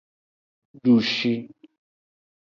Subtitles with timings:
[0.83, 1.33] Dushi.